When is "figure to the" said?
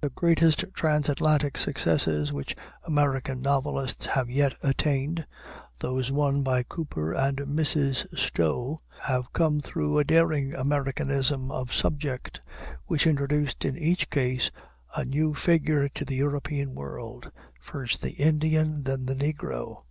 15.36-16.16